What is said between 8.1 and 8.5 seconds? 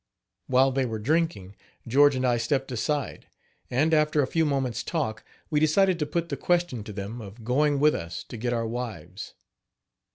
to